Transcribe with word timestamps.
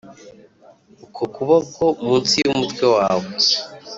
uku 1.03 1.23
kuboko 1.35 1.81
munsi 2.05 2.33
yumutwe 2.43 2.85
wawe! 2.95 3.27